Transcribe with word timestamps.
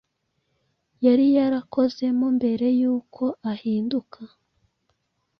yari 1.05 1.25
yarakozemo 1.35 2.25
mbere 2.37 2.67
y’uko 2.79 3.23
ahinduka. 3.51 4.19